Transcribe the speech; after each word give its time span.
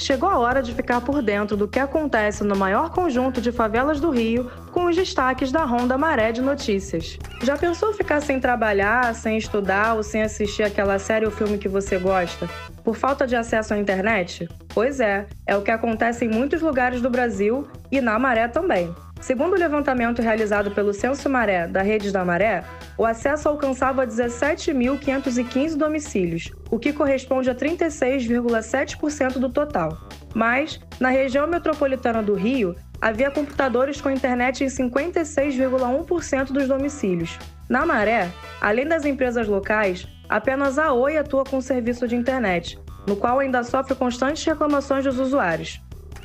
chegou 0.00 0.28
a 0.28 0.38
hora 0.38 0.62
de 0.62 0.74
ficar 0.74 1.02
por 1.02 1.22
dentro 1.22 1.56
do 1.56 1.68
que 1.68 1.78
acontece 1.78 2.42
no 2.42 2.56
maior 2.56 2.90
conjunto 2.90 3.40
de 3.40 3.52
favelas 3.52 4.00
do 4.00 4.10
Rio 4.10 4.50
com 4.72 4.86
os 4.86 4.96
destaques 4.96 5.52
da 5.52 5.64
Ronda 5.64 5.98
Maré 5.98 6.32
de 6.32 6.40
Notícias. 6.40 7.18
Já 7.42 7.56
pensou 7.56 7.92
ficar 7.92 8.20
sem 8.20 8.40
trabalhar, 8.40 9.14
sem 9.14 9.36
estudar 9.36 9.94
ou 9.94 10.02
sem 10.02 10.22
assistir 10.22 10.62
aquela 10.62 10.98
série 10.98 11.26
ou 11.26 11.30
filme 11.30 11.58
que 11.58 11.68
você 11.68 11.98
gosta? 11.98 12.48
Por 12.82 12.96
falta 12.96 13.26
de 13.26 13.36
acesso 13.36 13.74
à 13.74 13.78
internet? 13.78 14.48
Pois 14.74 15.00
é, 15.00 15.26
é 15.46 15.56
o 15.56 15.62
que 15.62 15.70
acontece 15.70 16.24
em 16.24 16.28
muitos 16.28 16.62
lugares 16.62 17.02
do 17.02 17.10
Brasil 17.10 17.68
e 17.92 18.00
na 18.00 18.18
Maré 18.18 18.48
também. 18.48 18.94
Segundo 19.20 19.52
o 19.52 19.58
levantamento 19.58 20.22
realizado 20.22 20.70
pelo 20.70 20.94
Censo 20.94 21.28
Maré, 21.28 21.66
da 21.66 21.82
Redes 21.82 22.10
da 22.10 22.24
Maré, 22.24 22.64
o 22.96 23.04
acesso 23.04 23.48
alcançava 23.48 24.06
17.515 24.06 25.76
domicílios, 25.76 26.50
o 26.70 26.78
que 26.78 26.92
corresponde 26.92 27.50
a 27.50 27.54
36,7% 27.54 29.38
do 29.38 29.50
total. 29.50 30.08
Mas, 30.34 30.80
na 30.98 31.10
região 31.10 31.46
metropolitana 31.46 32.22
do 32.22 32.34
Rio, 32.34 32.74
havia 33.00 33.30
computadores 33.30 34.00
com 34.00 34.10
internet 34.10 34.64
em 34.64 34.68
56,1% 34.68 36.50
dos 36.50 36.66
domicílios. 36.66 37.38
Na 37.68 37.84
Maré, 37.84 38.30
além 38.60 38.86
das 38.86 39.04
empresas 39.04 39.46
locais, 39.46 40.08
apenas 40.28 40.78
a 40.78 40.92
Oi 40.94 41.18
atua 41.18 41.44
com 41.44 41.60
serviço 41.60 42.08
de 42.08 42.16
internet, 42.16 42.78
no 43.06 43.16
qual 43.16 43.38
ainda 43.38 43.62
sofre 43.64 43.94
constantes 43.94 44.44
reclamações 44.44 45.04
dos 45.04 45.18
usuários. 45.18 45.80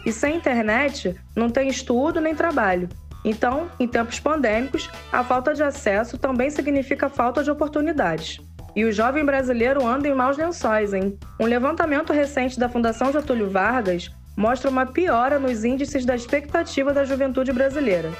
E 0.05 0.11
sem 0.11 0.35
internet, 0.37 1.15
não 1.35 1.49
tem 1.49 1.67
estudo 1.67 2.21
nem 2.21 2.35
trabalho. 2.35 2.87
Então, 3.25 3.71
em 3.79 3.87
tempos 3.87 4.19
pandêmicos, 4.19 4.87
a 5.11 5.23
falta 5.23 5.55
de 5.55 5.63
acesso 5.63 6.15
também 6.15 6.51
significa 6.51 7.09
falta 7.09 7.43
de 7.43 7.49
oportunidades. 7.49 8.39
E 8.75 8.85
o 8.85 8.91
jovem 8.91 9.25
brasileiro 9.25 9.85
anda 9.85 10.07
em 10.07 10.13
maus 10.13 10.37
lençóis, 10.37 10.93
hein? 10.93 11.17
Um 11.39 11.45
levantamento 11.45 12.13
recente 12.13 12.59
da 12.59 12.69
Fundação 12.69 13.11
Getúlio 13.11 13.49
Vargas 13.49 14.11
mostra 14.37 14.69
uma 14.69 14.85
piora 14.85 15.39
nos 15.39 15.63
índices 15.63 16.05
da 16.05 16.15
expectativa 16.15 16.93
da 16.93 17.03
juventude 17.03 17.51
brasileira. 17.51 18.11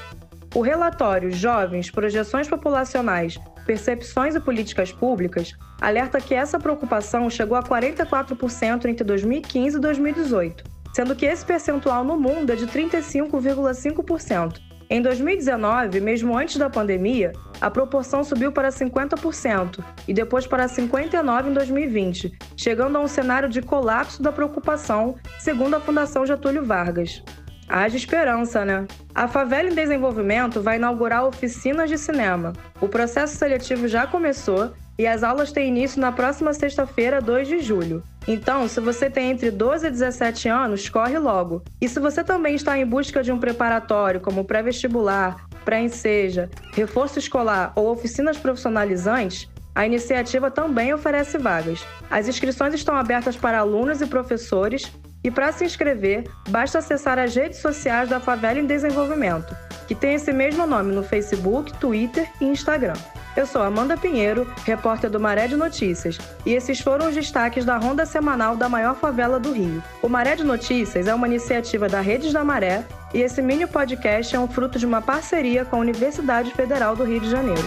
O 0.56 0.62
relatório 0.62 1.30
Jovens, 1.30 1.92
Projeções 1.92 2.48
Populacionais, 2.48 3.38
Percepções 3.66 4.34
e 4.34 4.40
Políticas 4.40 4.92
Públicas 4.92 5.54
alerta 5.82 6.22
que 6.22 6.34
essa 6.34 6.58
preocupação 6.58 7.30
chegou 7.30 7.58
a 7.58 7.64
44% 7.64 8.86
entre 8.86 9.04
2015 9.04 9.78
e 9.78 9.80
2018 9.80 10.75
sendo 10.96 11.14
que 11.14 11.26
esse 11.26 11.46
percentual 11.46 12.06
no 12.06 12.18
mundo 12.18 12.54
é 12.54 12.56
de 12.56 12.66
35,5%. 12.68 14.62
Em 14.90 15.02
2019, 15.02 16.00
mesmo 16.00 16.38
antes 16.38 16.56
da 16.56 16.70
pandemia, 16.70 17.34
a 17.60 17.70
proporção 17.70 18.24
subiu 18.24 18.50
para 18.50 18.70
50% 18.70 19.84
e 20.08 20.14
depois 20.14 20.48
para 20.48 20.68
59% 20.68 21.48
em 21.48 21.54
2020, 21.54 22.38
chegando 22.56 22.98
a 22.98 23.02
um 23.02 23.10
cenário 23.10 23.50
de 23.50 23.62
colapso 23.62 24.24
da 24.24 24.32
preocupação, 24.32 25.16
segundo 25.38 25.76
a 25.76 25.82
Fundação 25.82 26.26
Getúlio 26.26 26.64
Vargas. 26.64 27.22
Haja 27.68 27.98
esperança, 27.98 28.64
né? 28.64 28.88
A 29.14 29.28
Favela 29.28 29.70
em 29.70 29.76
Desenvolvimento 29.76 30.62
vai 30.62 30.78
inaugurar 30.78 31.26
oficinas 31.26 31.90
de 31.90 31.98
cinema. 31.98 32.54
O 32.80 32.88
processo 32.88 33.36
seletivo 33.36 33.86
já 33.90 34.08
começou 34.08 34.72
e 34.98 35.06
as 35.06 35.24
aulas 35.24 35.52
têm 35.52 35.68
início 35.68 36.00
na 36.00 36.12
próxima 36.12 36.54
sexta-feira, 36.54 37.22
2 37.22 37.48
de 37.48 37.60
julho. 37.60 38.04
Então, 38.28 38.68
se 38.68 38.80
você 38.80 39.10
tem 39.10 39.32
entre 39.32 39.52
12 39.52 39.88
e 39.88 39.92
17 39.92 40.48
anos, 40.50 40.90
corre 40.90 41.18
logo. 41.20 41.62
E 41.80 41.88
se 41.88 42.00
você 42.00 42.24
também 42.24 42.56
está 42.56 42.78
em 42.78 42.86
busca 42.86 43.22
de 43.22 43.32
um 43.32 43.40
preparatório, 43.40 44.22
como 44.22 44.46
pré-vestibular, 44.46 45.46
pré-enseja, 45.64 46.50
reforço 46.74 47.20
escolar 47.20 47.74
ou 47.76 47.92
oficinas 47.92 48.38
profissionalizantes, 48.38 49.50
a 49.76 49.86
iniciativa 49.86 50.50
também 50.50 50.94
oferece 50.94 51.38
vagas. 51.38 51.86
As 52.10 52.28
inscrições 52.28 52.74
estão 52.74 52.96
abertas 52.96 53.36
para 53.36 53.60
alunos 53.60 54.00
e 54.00 54.08
professores 54.08 54.92
e 55.24 55.30
para 55.30 55.52
se 55.52 55.66
inscrever, 55.66 56.24
basta 56.50 56.78
acessar 56.78 57.20
as 57.20 57.36
redes 57.36 57.60
sociais 57.60 58.08
da 58.08 58.20
Favela 58.20 58.60
em 58.60 58.66
Desenvolvimento, 58.66 59.56
que 59.88 59.96
tem 59.96 60.14
esse 60.14 60.32
mesmo 60.32 60.66
nome 60.66 60.94
no 60.94 61.04
Facebook, 61.04 61.74
Twitter 61.80 62.30
e 62.40 62.46
Instagram. 62.46 62.94
Eu 63.36 63.46
sou 63.46 63.62
Amanda 63.62 63.98
Pinheiro, 63.98 64.48
repórter 64.64 65.10
do 65.10 65.20
Maré 65.20 65.46
de 65.48 65.58
Notícias, 65.58 66.18
e 66.46 66.54
esses 66.54 66.80
foram 66.80 67.10
os 67.10 67.16
destaques 67.16 67.66
da 67.66 67.76
ronda 67.78 68.06
semanal 68.06 68.56
da 68.56 68.70
maior 68.70 68.96
favela 68.96 69.38
do 69.40 69.52
Rio. 69.52 69.84
O 70.02 70.08
Maré 70.08 70.38
de 70.38 70.44
Notícias 70.44 71.06
é 71.06 71.14
uma 71.14 71.28
iniciativa 71.28 71.90
da 71.90 72.00
Redes 72.00 72.32
da 72.32 72.46
Maré 72.46 72.86
e 73.14 73.22
esse 73.22 73.42
mini 73.42 73.68
podcast 73.68 74.34
é 74.34 74.40
um 74.40 74.48
fruto 74.48 74.80
de 74.80 74.86
uma 74.86 75.02
parceria 75.02 75.66
com 75.66 75.76
a 75.76 75.80
Universidade 75.80 76.52
Federal 76.52 76.96
do 76.96 77.04
Rio 77.04 77.20
de 77.20 77.30
Janeiro. 77.30 77.64